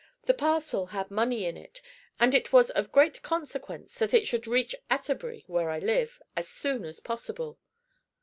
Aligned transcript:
The 0.23 0.33
parcel 0.33 0.87
had 0.87 1.11
money 1.11 1.45
in 1.45 1.55
it, 1.55 1.79
and 2.19 2.33
it 2.33 2.51
was 2.51 2.71
of 2.71 2.91
great 2.91 3.21
consequence 3.21 3.99
that 3.99 4.15
it 4.15 4.25
should 4.25 4.47
reach 4.47 4.73
Atterbury 4.89 5.43
where 5.45 5.69
I 5.69 5.77
live 5.77 6.19
as 6.35 6.47
soon 6.47 6.85
as 6.85 6.99
possible. 7.01 7.59